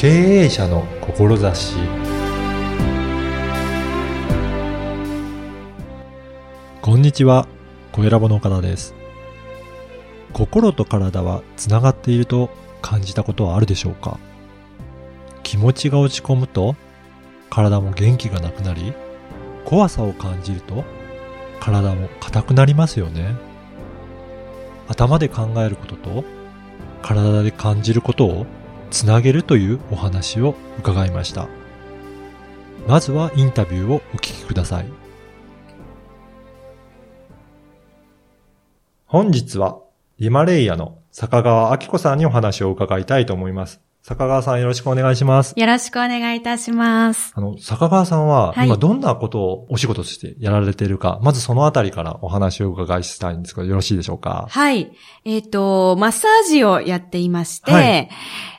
[0.00, 1.74] 経営者の志。
[6.80, 7.46] こんにちは。
[7.92, 8.94] 小ラボの岡田です。
[10.32, 12.48] 心と体はつながっていると
[12.80, 14.18] 感じたことはあるでしょうか？
[15.42, 16.76] 気持ちが落ち込むと
[17.50, 18.94] 体も元気がなくなり
[19.66, 20.82] 怖さを感じると
[21.60, 23.36] 体も硬くなりますよね。
[24.88, 26.24] 頭で考えることと
[27.02, 28.46] 体で感じることを
[28.90, 31.48] つなげるというお話を伺いました。
[32.88, 34.86] まずはインタビューをお聞きください。
[39.06, 39.80] 本日は
[40.18, 43.80] リマレイヤの坂川明子さんにお話を伺いたいと思います。
[44.02, 45.52] 坂川さんよろしくお願いします。
[45.56, 47.32] よろしくお願いいたします。
[47.36, 54.46] あの、坂川さんは、はい今どんなことをお仕事としてやられているか、まずそのあたりからお話をお伺いしたいんですが、よろしいでしょうか？
[54.48, 54.90] はい。
[55.26, 58.08] えっ、と、マッサージをやっていまして、はい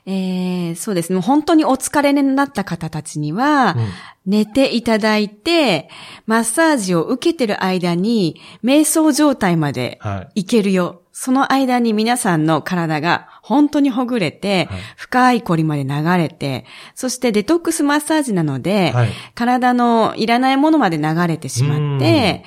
[0.06, 1.20] えーそうですね。
[1.20, 3.88] 本当にお疲れになった方たちには、うん
[4.24, 5.90] 寝ていただいて、
[6.28, 10.42] マッサージを受けてる間に、瞑想状態まではい。
[10.42, 11.02] いけるよ。
[11.12, 19.10] その間に皆さんの体が本当にほぐれて、はい深い凝りまで流れて、そしてデトックスマッサージなので、はい。
[19.36, 22.44] 体のいらないものまで流れてしまって、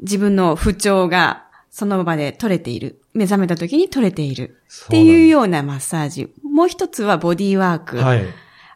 [0.00, 3.00] 自分の不調がその場で取れている。
[3.14, 4.62] 目覚めた時に取れている。
[4.86, 6.32] っていうようなマッサージ。
[6.42, 7.96] もう一つはボディーワーク。
[7.98, 8.24] はい。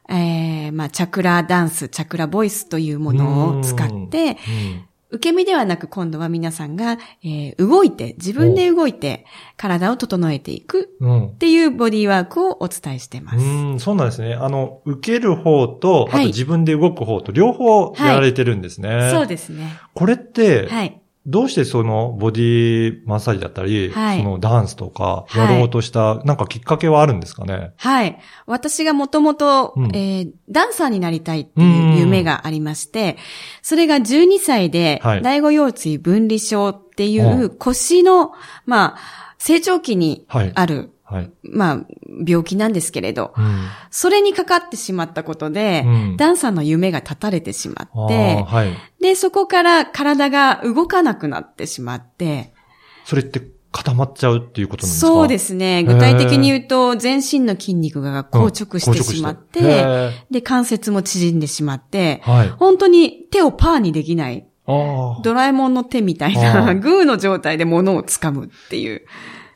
[0.09, 11.27] えーまあ、チャクラダンス、チャクラボイスというものを使って、うん受け身ではなく今度は皆さんが、えー動いて、自分で動いて、体を整えていくうん。
[11.29, 13.39] っていうボディーワークをお伝えしてます。
[13.39, 14.35] うん、そうなんですね。
[14.35, 19.11] あの、受ける方と、あとはい自分で動く方と、両方やられてるんですね。
[19.13, 19.79] そうですね。
[19.95, 21.01] これって、はい。
[21.27, 24.19] どうしてそのボディマッサージだったり、はい。
[24.19, 25.55] そのダンスとかはい。
[25.55, 27.73] やろうとした、なんかきっかけはあるんですかね？
[27.77, 28.19] はい。
[28.47, 33.19] 私がもともとうん、えーダンサーになりたいっていう夢がありまして、
[33.63, 38.33] それが12歳ではい、第五腰椎分離症っていはう腰の、
[38.67, 38.99] まあ、
[39.39, 40.53] 成長期にはい。
[40.55, 41.31] ある、はい。
[41.43, 41.87] まあ、
[42.27, 43.67] 病気なんですけれど、うん。
[43.91, 48.73] それにかかってしまったことで、うんダンサーの夢が絶たれてしまって、はい。
[49.01, 52.53] で、そこから体が動かなくなってしまって、
[53.05, 55.07] それって固まっちゃうっていうことなんですか？
[55.09, 55.83] そうですすね。
[55.85, 62.49] 具体的に言うと、全身の筋肉が硬直してしまって、へで、関節も縮んでしまって、ーはい。
[62.51, 64.47] 本当に手をパーにできない。
[65.25, 69.03] ドラえもんの手みたいあな、ー グーの状態で物を掴むっていう。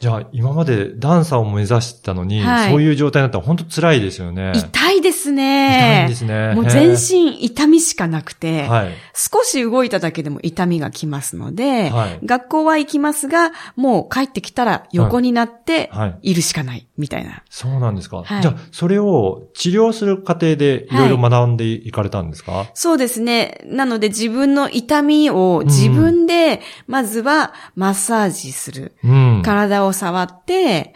[0.05, 4.53] じゃあ、今までダンサーを目指してたのに、はいそういう状態になったら本当辛いですよね。
[4.55, 6.15] 痛いです痛いで。
[6.15, 6.53] すね。
[6.55, 8.93] もう全身痛みしかなくて、はい。
[9.15, 16.19] 少し動いただけでも痛みがきますので、はい学校は行きますが、もう帰ってきたら横になってはい。
[16.33, 17.43] いるしかない、みたいな。
[17.49, 18.19] そうなんですか。
[18.19, 23.63] はいじゃあ、それを治療する過程でいろいろ学んでいかれたんですか、そうですね。
[23.65, 28.93] なので自分の痛みを自分で、まずはマッサージする。
[29.03, 29.43] うん。
[29.43, 30.93] 体を触って、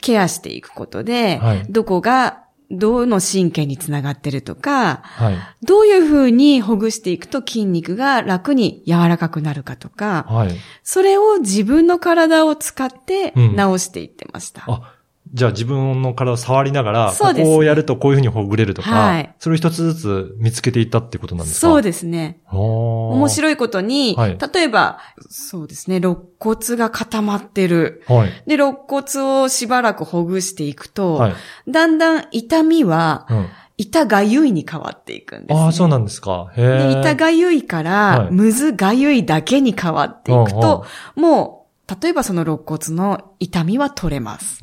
[0.00, 5.38] ケアしていくことで、はいどこが、どの神経につながってるとか、はい。
[5.62, 10.50] どういうふうにほぐしていくと筋肉が楽に柔らかくなるかとか、はい。
[10.84, 14.64] それを自分の体を使ってうん直していってました。
[14.68, 14.94] あ、
[15.32, 21.68] じゃあ自分の体を触りながら、そうですここをやるとこういうふうにほぐれるとか、はいそれを一つずつ見つけていったってことなんですか？
[21.68, 22.40] そうでですね。
[22.50, 22.54] す。
[22.54, 24.98] 面面白いことに、はい例えば、
[25.28, 28.02] そうですね、肋骨が固まってる。
[28.06, 28.30] はい。
[28.46, 31.34] で、肋骨をしばらくほぐしていくと、はい。
[31.68, 33.46] だんだん痛みは、うん。
[33.76, 35.60] 痛がゆいに変わっていくんです、ね。
[35.64, 36.50] ああ、そうなんですか。
[36.54, 37.00] へで、え。
[37.00, 40.84] 痛がゆいから、はいむずがゆいだけに変わっていくと、
[41.16, 41.59] もう、
[42.02, 44.60] 例えばその肋骨の痛みは取れます。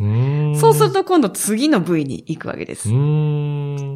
[0.60, 2.84] そうすると今度次の部位に行くわけです。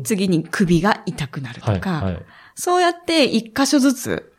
[0.04, 1.80] 次に首が痛くなるとはい。
[1.80, 2.20] か、はい。
[2.56, 4.34] そうやって一箇所ずつ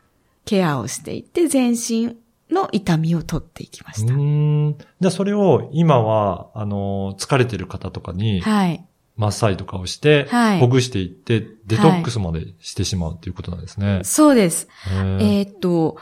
[0.44, 2.16] ケアをしていって全身
[2.50, 4.12] の痛みを取っていきました。
[4.12, 8.84] じゃあそれを今は、あの、疲れてる方とかに、はい。
[9.16, 14.00] マッサージとかをして、はいほぐしていって、デトックスまでしてしまうっていうことなんですね。
[14.04, 14.68] そうです。
[14.86, 15.98] えーっと、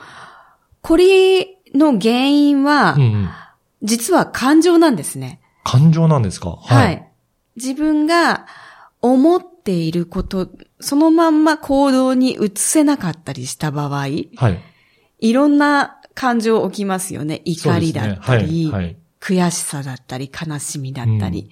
[0.82, 3.28] これの原因は、うんうん。
[3.82, 5.40] 実は感情なんですね。
[5.64, 6.58] 感情なんですか？
[6.62, 7.06] はい。。
[7.56, 8.46] 自分が
[9.00, 10.48] 思っていること、
[10.80, 14.18] そのまんま行動に移せなかったりした場合、はい。
[15.20, 17.42] いろんな感情起きますよね。
[17.44, 18.84] 怒りだったり、ねはい。
[18.84, 18.96] はい。
[19.20, 21.50] 悔しさだったり、悲しみだったり。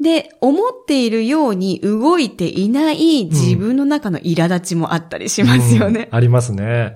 [0.00, 6.08] で、思っているように動いていない自分の中の苛立ちもあったりしますよね。
[6.10, 6.94] うんありますね。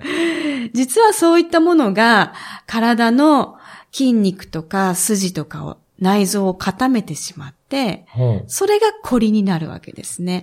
[0.75, 2.35] 実はそういったものが
[2.67, 3.56] 体の
[3.93, 8.06] 筋肉とか筋とかを内臓を固めてしまって、
[8.49, 10.43] それがコリになるわけですね。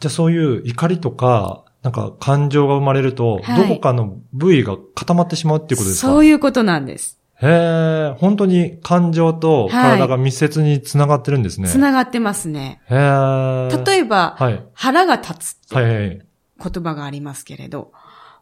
[0.00, 6.08] じゃあそういう怒りとか、なんか感情が生まれると、はいどこかの部位が固まってしまうっていうことですか？
[6.08, 7.18] そういうことなんです。
[7.40, 11.68] へえ、本当に感情と体が密接につながってるんですね。
[11.68, 12.80] つながってますね。
[12.90, 13.84] へえ。
[13.86, 14.60] 例えば、はい。
[14.72, 16.18] 腹が立つってはいはい。
[16.60, 17.92] 言葉がありますけれど、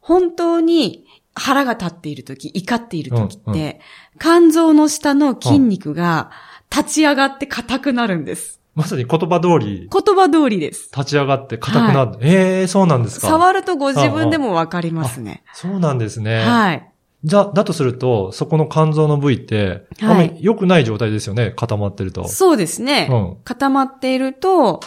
[0.06, 1.04] 本当に
[1.34, 3.78] 腹が立っているとき、怒っているときって、うんう
[4.20, 6.30] 肝臓の下の筋肉が
[6.70, 8.60] 立ち上がって硬くなるんです。
[8.76, 10.90] まさに言葉通り、言葉通りです。
[10.96, 12.18] 立ち上がって硬くなる。
[12.20, 13.26] ええそうなんですか。
[13.26, 15.42] 触るとご自分でもわかりますね。
[15.52, 16.38] そうなんですね。
[16.44, 16.88] はい。
[17.24, 22.28] じゃあ、だとすると、そこの肝臓の部位って、あんまはいり良くない状態ですよね、固まってると。
[22.28, 23.08] そうですね。
[23.10, 24.80] うん固まっていると、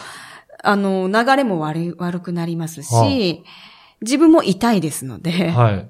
[0.64, 3.04] あの、流れも悪い、悪くなりますし、は
[4.02, 5.88] 自分も痛いですので、はい。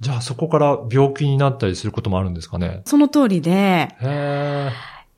[0.00, 2.82] じゃあ、そこから病気になったりすることもあるんですかね？
[2.84, 4.70] その通りで、へえ。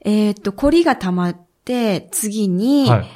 [0.04, 3.06] えーっと、コリが溜まって、次にはい。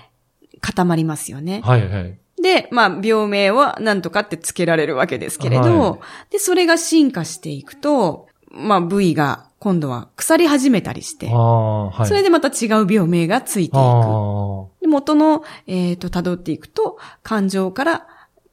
[0.60, 1.60] 固まりますよね。
[1.64, 2.19] はいはい。
[2.40, 12.06] で、まあ、病名は何とかってつけられるわけですけれど、はいで、それが進化していくと、まあ、部位が今度は腐り始めたりしてあ、あ、はい。
[12.06, 13.75] それでまた違う病名がついていく。
[13.78, 18.06] あで元の、えっ、と、辿っていくと、感情から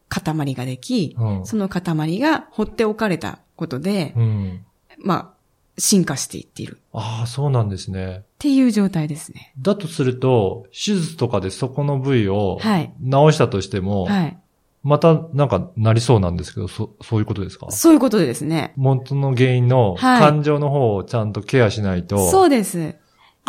[0.09, 1.45] 塊ができ、あ、うん。
[1.45, 4.65] その塊が放っておかれたことで、うん。
[4.97, 5.29] まあ、
[5.77, 6.79] 進化していっている。
[6.91, 8.17] ああ、そうなんですね。
[8.17, 9.53] っていう状態ですね。
[9.59, 14.37] だとすると、手術とかでそこの部位をはい治したとしても、はい。
[14.81, 17.69] またなんかなりそうなんですけど、そそういうことですか？
[17.69, 18.73] そういうことですね。
[18.77, 22.95] 元の原因のはい感情の方をちゃんとケアしないと、そうです。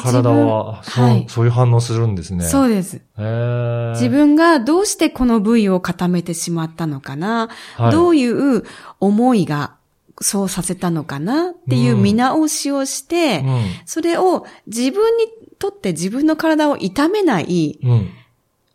[0.03, 2.45] 体はそう,、はいそういう反応するんですね。
[2.45, 3.01] そうです。
[3.17, 8.65] 自分がどうしてこの部位を固めてしまったのかな、はいどういう
[9.01, 9.75] 思いが
[10.21, 11.51] そうさせたのかな？
[11.51, 13.63] っていう見直しをして、うん。
[13.87, 15.25] それを自分に
[15.59, 18.11] とって自分の体を痛めないうん。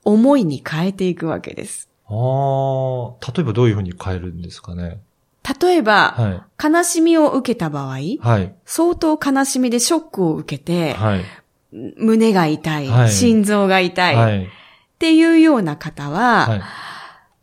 [0.08, 1.90] 思いに変えていくわけです。
[2.08, 5.02] ああ、例えばどういうふうに変えるんですかね？
[5.62, 8.20] 例えば、は悲しみを受けた場合、い。
[8.22, 8.56] はい。
[8.66, 11.26] 相当悲しみでショックを受けて、はい。
[11.72, 14.46] 胸が痛い,、はい心臓が痛い、はい。
[14.46, 14.48] っ
[14.98, 16.62] ていうような方は、はい。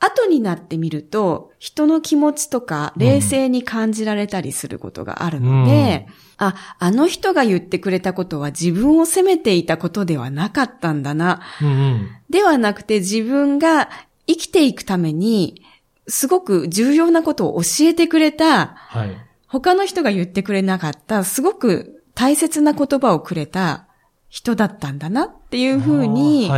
[0.04, 6.08] 後になってみると、人の気持ちとか冷静に感じられたりすることがあるので、
[6.38, 11.40] あ、あの人が言ってくれたことは自分を責めていたことではなかったんだな。
[11.60, 12.08] うんうん。
[12.30, 13.90] ではなくて自分が
[14.26, 15.62] 生きていくために、
[16.08, 19.16] すごく重要なことを教えてくれた、はい。
[19.46, 23.86] 他の人が言ってくれなかった、すごく大切な言葉をくれた
[24.28, 26.50] 人だったんだなっていうふうに。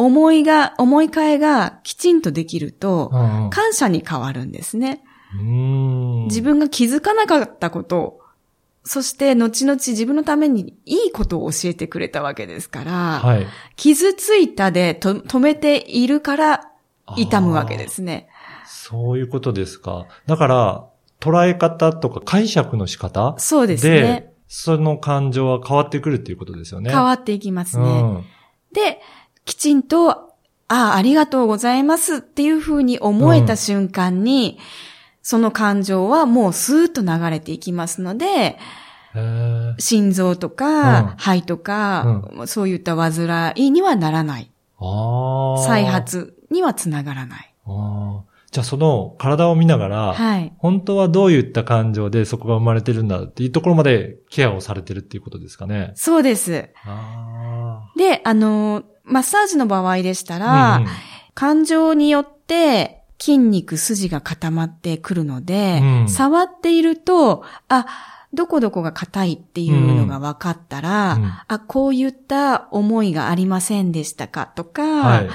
[0.00, 3.10] 思いが、思い替えがきちんとできると
[3.50, 5.02] 感謝に変わるんですね。
[6.28, 8.20] 自分が気づかなかったこと、
[8.84, 13.46] そして後々自分のためにいいことを教えてくれたわけですから、はい。
[13.74, 16.70] 傷ついたでと止めているから
[17.16, 18.28] 痛むわけですね。
[18.88, 20.06] そういうことですか。
[20.26, 20.86] だから、
[21.20, 24.32] 捉え方とか解釈の仕方そうですでね。
[24.46, 26.90] その感情は変わってくるっていうことですよね。
[26.90, 27.84] 変わっていきますね。
[27.84, 28.24] うん。
[28.72, 28.98] で、
[29.44, 30.24] きちんと、あ
[30.68, 34.58] あ、ありがとうございますっていうふうに思えた瞬間に、
[35.20, 38.58] その感情はもうスーッと流れていきますので、
[39.78, 44.50] 心臓とうんか、肺とか、そういった煩いにはならない。
[45.66, 47.54] 再発にはつながらない。
[47.66, 48.27] あー。
[48.50, 50.52] じゃあその体を見ながら、はい。
[50.58, 55.92] 本当はどういった感情でそこが生まれてるんだっていうところまでケアをされてるっていうことですかね。
[55.96, 56.70] そうです。
[56.84, 60.38] あで、あの、マッサージの場合でしたあ。
[60.38, 60.88] ら、うんうん
[61.34, 67.86] 感情によって筋肉、筋が固まってくるので、うん触っていると、あ、
[68.34, 75.28] どこどこが硬いっていうのが分かったら、うんあ、こういった思いがありませんでしたかとか、はい。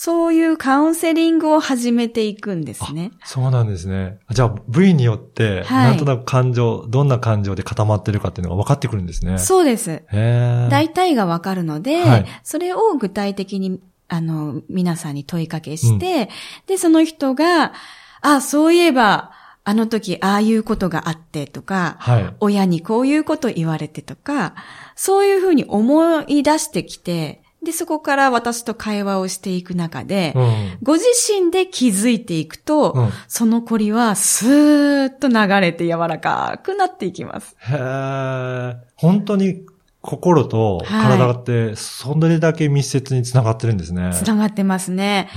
[0.00, 3.10] そういうカウンセリングを始めていくんですね。
[3.24, 4.20] そうなんですね。
[4.30, 9.38] じゃあ部位によって、はいなんとなく感情、どんな感情で固まってるかっていうのが分かってくるんですね。
[9.38, 10.04] そうです。
[10.12, 16.28] 大体がわかるので、はいそれを具体的に、あの、皆さんに問いかけして、
[16.68, 17.72] で、その人が、
[18.20, 19.32] あ、そういえば、
[19.64, 22.34] あの時、ああいうことがあってとか、はい。
[22.38, 24.54] 親にこういうこと言われてとか、
[24.94, 30.78] そういうふうに思い出してきて、で、そこから私と会話をしていく中で、うん。
[30.82, 37.56] ご自身で気づいていくと、うんそのコリはスーッと流れて柔らかくなっていきます。
[37.60, 38.76] へえ。
[38.96, 39.62] 本当に
[40.00, 44.10] 心と体って、それだけ密接につながってるんですね。
[44.12, 45.28] つながってますね。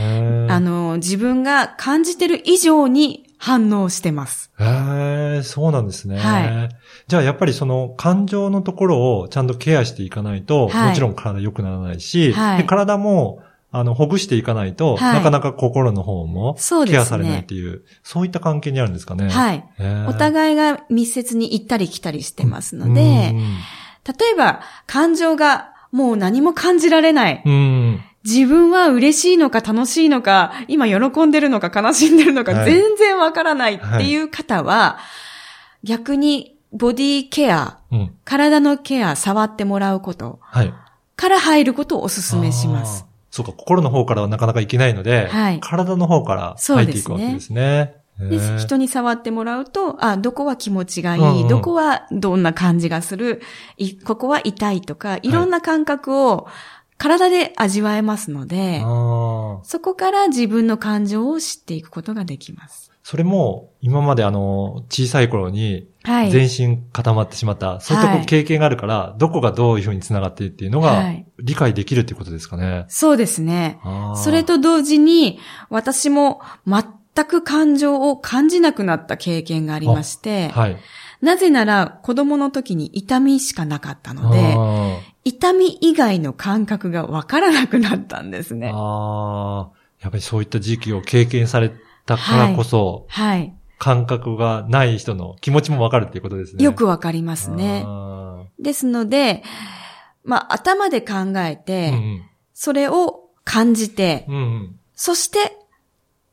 [0.50, 4.52] あの、自分が感じてる以上に反応してます。
[4.60, 6.18] へえ、そうなんですね。
[6.20, 6.70] は
[7.08, 16.56] じゃあやっぱりその感情のところをちゃんとケアしていかないと、はいもちろん体良くならないし、はいで体もあの、ほぐしていかないと、はいなかなか心の方も
[16.86, 19.30] ケアされないっていう、そういった関係にあるんですかね。
[19.30, 19.66] はい。
[20.08, 23.38] お互いが密接に行ったり来たりしてますのうで、ん
[24.06, 27.42] 例えば感情がもう何も感じられない。
[27.44, 28.02] うん。
[28.24, 35.00] 自分は嬉しいのか楽しいのか、今喜んでるのか悲しんでるのか、はい全然わからないっていう方は、
[35.84, 38.16] 逆にボディケア、うん。
[38.24, 40.74] 体のケア、触ってもらうことはい。
[41.16, 43.06] から入ることをお勧めします。
[43.30, 47.96] そうか、心の方からはなかなかいけないので、はい体の方から入っていくわけですね。
[48.20, 53.42] へでー人に触ってもらうと、あ、どこは気持ちがいい、うんうんどこはどんな感じがする、
[53.78, 56.48] いここは痛いとか、いろんな感覚を
[57.01, 58.81] 体で味わえますので、
[59.63, 62.91] そこから自分の感情を知っていくことができます。
[63.03, 66.31] それも、今まであの、小さい頃に、はい。
[66.31, 72.86] 全身固まってしまった、そういったはい経験があるから、どこがどういうふうに繋がっているっていうのがはい、理解できるっていうことですかね。
[72.88, 73.79] そうですね。
[74.15, 75.39] それ、と同時に、
[75.72, 80.77] 私も全く感情を感じなくなった経験がありまして、はい。
[81.22, 88.72] なぜなら子供の時に痛みしかなかったので、あ痛み以外の感覚がわからなくなったんですーね。
[88.74, 91.72] あー、やっぱりそういった時期を経験され
[92.06, 93.54] たからこそ、はい。
[93.78, 96.63] 感覚がない人の気持ちもわかるっていうことですね。
[96.63, 97.84] よくわかりますね。
[97.86, 99.44] あですので、
[100.24, 104.36] まあ、頭で考えーて、うんそれを感じて、うん。
[104.36, 104.80] うんうん。
[104.94, 105.58] そして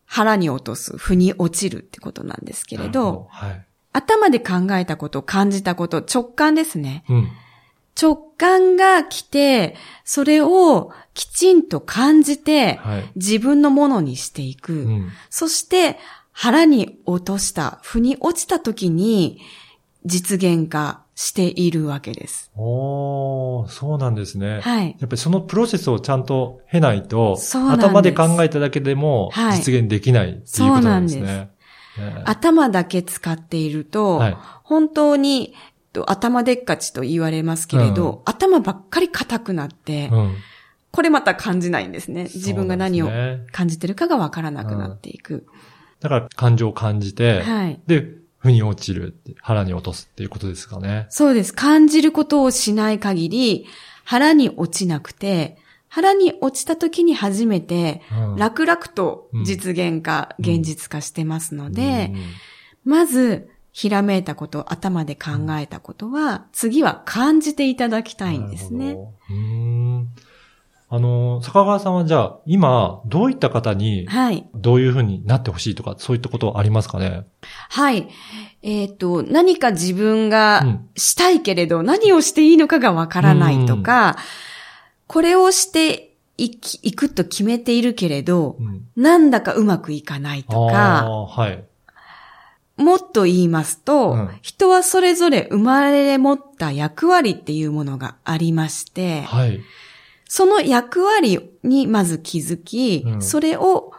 [0.04, 3.64] 腹に落とす、腑に落ちるってことなんですけれど、ほはい。
[3.94, 7.04] 頭で考えたこと、感じたこと、直感ですね。
[7.08, 7.28] うん。
[8.00, 13.12] 直感が来て、それをきちんと感じて、はい。
[13.16, 14.72] 自分のものにしていく。
[14.72, 15.08] うん。
[15.30, 15.98] そして、
[16.32, 19.40] 腹に落とした、腑に落ちた時に、
[20.04, 22.52] 実現化しているわけです。
[22.56, 24.60] おー、そうなんですね。
[24.60, 24.96] はい。
[25.00, 31.50] やっぱりそのプロセスをちゃんと経ないと、そうなんです頭で考えただけでもはい実現できないっていうことなんですそうなね。
[31.98, 34.36] ね頭だけ使っていると、はい。
[34.62, 35.54] 本当に、
[35.98, 40.36] と頭でっかちと言われますけれど、うん頭ばっかり硬くなって、うん。
[40.90, 42.24] これまた感じないんですね。
[42.24, 43.10] 自分が何を
[43.52, 45.46] 感じてるかがわからなくなっていく。
[46.00, 47.80] だから感情を感じて、はい。
[47.86, 48.06] で、
[48.38, 51.06] 腑に落ちる腹に落とすっていうことですかね。
[51.10, 51.52] そうです。
[51.52, 53.66] 感じることをしない限り、
[54.04, 62.22] 腹に落ちなくて、腹に落ちた時に初めて、うん楽々と実現化、うん現実化してますので、うん
[62.84, 68.96] まず、ひらめいたこと、頭で考えたことは、次は感じていただきたいんですね。
[70.90, 74.48] あの、坂川さんはじゃあ、今、どういった方に、はい。
[74.52, 77.22] どういうふうになってほしいとか、そういったことありますかね？
[77.68, 78.08] はい。
[78.62, 84.16] えっ、と、何か自分うがんしたいけれど、何をしていいのかがわからないとか、
[85.06, 88.88] これをしていきいくと決めているけれど、うん。
[88.96, 91.64] なんだかうまくいかないとあか、あ、はい。
[92.78, 99.60] もっと言いますと、うん人はそれぞれ生まれ持った役割っていうものがありまして、はい。
[100.26, 103.92] その役割にまず気づき、うんそれを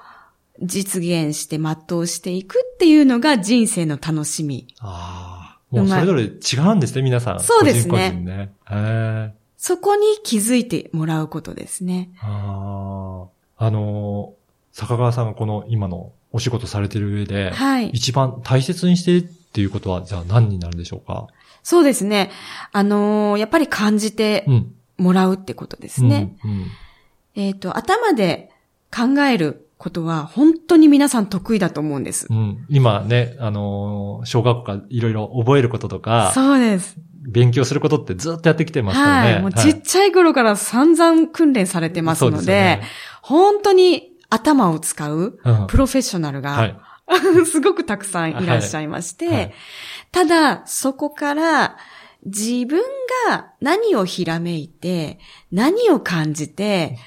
[0.61, 4.67] 実現して全うしていくっていうのが人生の楽しみ。
[4.79, 5.75] ああ。
[5.75, 7.39] もうそれぞれ違うんですね、皆さん。
[7.41, 8.51] そうですね個人個人ね。
[8.69, 9.33] へえ。
[9.57, 12.09] そこに気づいてもらうことですね。
[12.21, 13.25] あ
[13.57, 13.65] あ。
[13.65, 14.39] あのー
[14.71, 17.89] 坂川さんがこの今のお仕事されてる上で、はい。
[17.89, 21.27] 一番大切にしてるっていうことは、じゃあ何になるでしょうか？
[21.63, 22.31] そうですね。
[22.71, 24.73] あのーやっぱり感じてうん。
[24.97, 26.35] もらうってことですね。
[26.43, 26.51] うん。
[26.51, 26.65] うん
[27.35, 28.49] えっ、と、頭で
[28.93, 32.27] 考えることは本当に皆さん得意だと思うんです。
[32.29, 32.65] うん。
[32.69, 36.97] 今ね、あのー小学校からいろいろ覚えることとか、そうです。
[37.21, 39.33] 勉強することってずっとやってきてますからね。
[39.35, 39.41] はい。
[39.41, 42.81] もうちっちゃい頃から散々訓練されてますので、そうでね
[43.21, 46.79] 本当に頭を使ううんプロフェッショナルが、はい。
[47.51, 49.53] すごくたくさんいらっしゃいまして、はい
[50.11, 51.77] ただ、そこから
[52.25, 52.81] 自分
[53.27, 55.19] が何をひらめいて、
[55.51, 56.97] 何を感じて、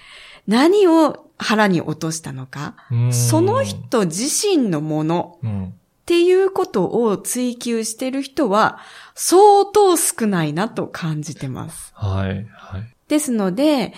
[0.46, 5.74] 何を腹に落としたのか、うんその人自身のものうん。
[6.02, 8.80] っていうことを追求してる人は
[9.14, 11.92] 相当少ないなと感じてます。
[11.94, 12.46] はい。
[12.52, 12.94] はい。
[13.06, 13.94] ですので、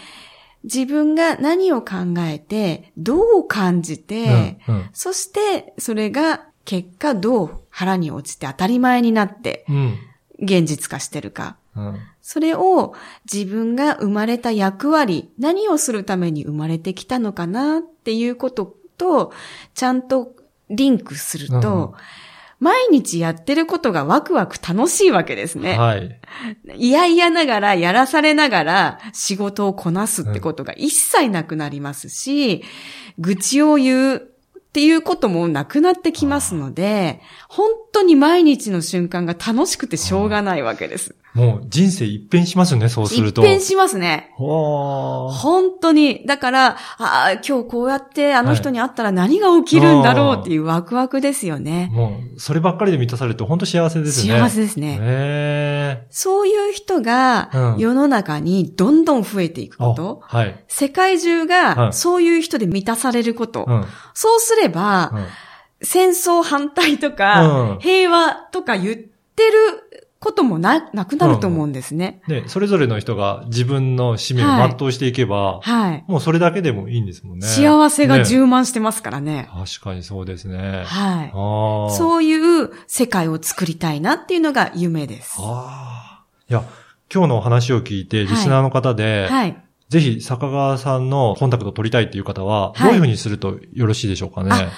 [0.65, 4.91] 自分が何を考えて、どう感じて、うん。
[4.93, 9.99] そしてそれが結果どう腹に落ちて当たり前になってうん。
[10.41, 11.57] 現実化してるか。
[11.77, 11.99] うん。
[12.21, 12.95] それを
[13.31, 19.33] 自分が生まれた役割、何をするために生まれてきたのかなっていうことと、
[19.75, 20.35] ちゃんと
[20.71, 21.93] リンクすると、うんうん
[22.65, 25.79] 毎日やってることがワクワク楽しいわけですね。
[25.79, 26.19] はい。
[26.77, 32.65] いやいやながら、やらされながら仕事をこなすってことが一切なくなりますし、
[33.19, 34.21] 愚痴を言うっ
[34.73, 41.15] ていうこともなくなってきますので、本当に毎日の瞬間が楽しくてしょうがないわけです。
[41.35, 43.43] もう人生一変しますね、そうすると。
[43.43, 44.33] 一変しますね。
[44.37, 46.25] 本当に。
[46.27, 51.91] だから、ああ、今日こうやってあの人に会ったら何が起きるんだろうっていうワクワクですよね。
[51.93, 54.39] もう、そればっかりで満たされると本当幸せですね。
[54.39, 54.99] 幸せですね。
[54.99, 60.21] ねそういう人がうん世の中にどんどん増えていくあこと。
[60.23, 60.65] はい。
[60.69, 63.65] 世界中はがいそういう人で満たされること。
[63.67, 63.77] うん。
[63.77, 65.13] うんそうすれば、
[65.83, 69.03] 戦争反対とか、うん平和とか言って
[69.43, 72.23] ることもな、なくなると思うんですね。
[72.27, 74.47] で、それぞれの人が自分の使命を
[74.79, 76.05] 全うしていけば、はい。
[76.09, 77.47] もうそれだけでもいいんですもんね。
[77.47, 79.51] 幸せがね充満してますからね。
[79.53, 80.85] 確かにそうですね。
[80.87, 81.31] はい。
[81.95, 85.37] そういう世界を作りたいなっていうのが夢です。
[85.39, 86.25] ああ。
[86.49, 86.65] いや、
[87.13, 89.57] 今日のお話を聞いて、いリスナーの方で、はい。
[89.91, 94.51] ぜひ坂川さんのコンタクトを取りたいっていう方は、はいどういうふうにするとよろしいでしょうかね。
[94.51, 94.71] あ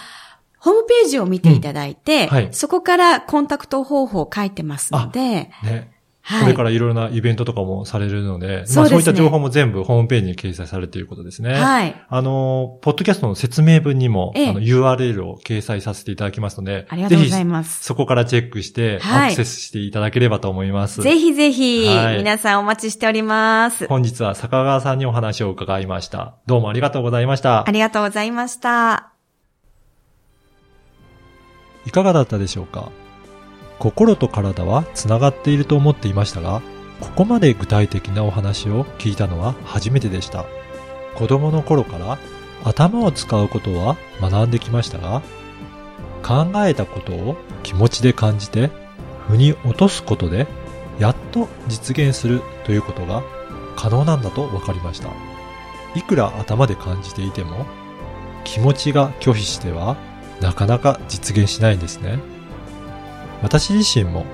[0.67, 5.93] ホームページを見ていただいて、うんはいそこからコンタクト方法を書いてますので、ね。
[6.23, 6.43] はい。
[6.43, 11.55] これからいろいろなイベントとかもされるので、まあそうですねそういった情報も全部ホームページに掲載されていることですね。
[11.55, 11.95] はい。
[12.09, 17.85] あの、ポッドキャストの説明文にも、ええあの URL を掲載させていただきますので、ありがとうございぜますひ。
[17.85, 21.01] そこからチェックして、はいアクセスしていただければと思います。
[21.01, 23.87] ぜひぜひ、はい皆さんお待ちしております。
[23.87, 26.35] 本日は坂川さんにお話を伺いました。
[26.47, 27.71] どうもありがとうございましたあ。
[27.71, 29.16] りがとうございました。
[31.87, 32.91] いかがだったでしょうか？
[33.79, 36.61] 心と体はつながっていると思っていましたが、
[37.01, 40.45] ここまで具体的なお話を聞いたのは初めてでした。
[41.15, 42.19] 子供の頃から
[42.65, 45.23] 頭を使うことは学んできましたが、
[46.23, 48.71] 考えたことを気持ちで感じて、
[49.29, 50.47] 腑に落とすことで、
[50.99, 53.23] やっと実現するということが
[53.77, 55.11] 可能なんだと分かりました。
[55.95, 57.67] いくら頭で感じていても、
[58.45, 59.97] 気持ちが拒否しては
[60.41, 62.19] なかなか実現しないんですね。
[63.43, 64.25] 私自身も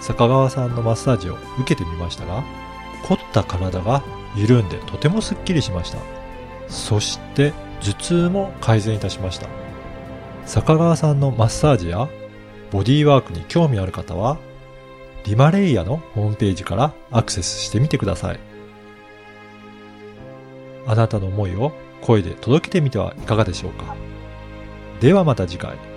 [0.00, 2.44] 坂川さんのマッサージを受けてみましたが、
[3.08, 4.02] 凝った体が
[4.34, 5.98] 緩んでとてもスッキリしました。
[6.68, 9.48] そして頭痛も改善いたしました。
[10.44, 12.08] 坂川さんのマッサージや
[12.70, 14.38] ボディーワークに興味ある方は、
[15.24, 18.40] リマレイヤのホームページからアクセスしてみてください。
[20.86, 23.96] あなたの思いを声で届けてみてはいかがでしょうか。
[25.00, 25.95] ではまた次回。